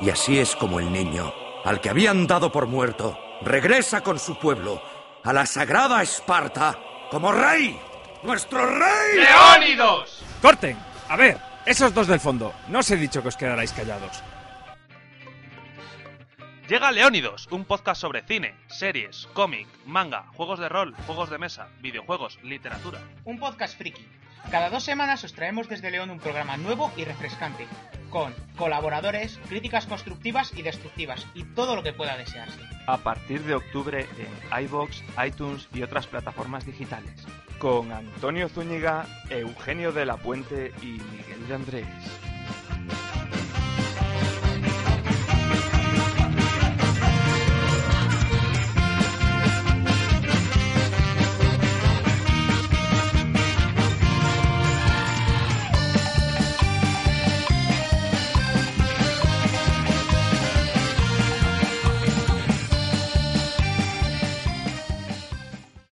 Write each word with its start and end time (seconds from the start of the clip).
Y 0.00 0.10
así 0.10 0.38
es 0.38 0.54
como 0.54 0.78
el 0.78 0.92
niño, 0.92 1.32
al 1.64 1.80
que 1.80 1.90
habían 1.90 2.26
dado 2.26 2.52
por 2.52 2.66
muerto, 2.66 3.18
regresa 3.42 4.02
con 4.02 4.18
su 4.18 4.38
pueblo 4.38 4.80
a 5.24 5.32
la 5.32 5.44
sagrada 5.44 6.02
Esparta 6.02 6.78
como 7.10 7.32
rey. 7.32 7.78
¡Nuestro 8.22 8.64
rey! 8.64 9.16
¡Leónidos! 9.16 10.22
¡Corten! 10.40 10.76
A 11.08 11.16
ver, 11.16 11.38
esos 11.66 11.92
dos 11.92 12.06
del 12.06 12.20
fondo. 12.20 12.54
No 12.68 12.80
os 12.80 12.90
he 12.90 12.96
dicho 12.96 13.22
que 13.22 13.28
os 13.28 13.36
quedarais 13.36 13.72
callados. 13.72 14.22
Llega 16.68 16.92
Leónidos, 16.92 17.48
un 17.50 17.64
podcast 17.64 18.00
sobre 18.00 18.22
cine, 18.22 18.54
series, 18.68 19.26
cómic, 19.32 19.66
manga, 19.86 20.26
juegos 20.34 20.58
de 20.58 20.68
rol, 20.68 20.94
juegos 21.06 21.30
de 21.30 21.38
mesa, 21.38 21.68
videojuegos, 21.80 22.38
literatura. 22.42 23.00
Un 23.24 23.38
podcast 23.38 23.76
friki. 23.78 24.06
Cada 24.50 24.68
dos 24.68 24.84
semanas 24.84 25.24
os 25.24 25.32
traemos 25.32 25.68
desde 25.68 25.90
León 25.90 26.10
un 26.10 26.20
programa 26.20 26.56
nuevo 26.56 26.92
y 26.96 27.04
refrescante, 27.04 27.66
con 28.10 28.34
colaboradores, 28.56 29.38
críticas 29.48 29.86
constructivas 29.86 30.52
y 30.56 30.62
destructivas, 30.62 31.26
y 31.34 31.44
todo 31.44 31.76
lo 31.76 31.82
que 31.82 31.92
pueda 31.92 32.16
desearse. 32.16 32.60
A 32.86 32.98
partir 32.98 33.42
de 33.42 33.54
octubre 33.54 34.06
en 34.18 34.62
iBox, 34.64 35.02
iTunes 35.26 35.68
y 35.74 35.82
otras 35.82 36.06
plataformas 36.06 36.66
digitales. 36.66 37.26
Con 37.58 37.92
Antonio 37.92 38.48
Zúñiga, 38.48 39.06
Eugenio 39.30 39.92
de 39.92 40.06
la 40.06 40.16
Puente 40.16 40.72
y 40.82 41.00
Miguel 41.12 41.48
de 41.48 41.54
Andrés. 41.54 42.27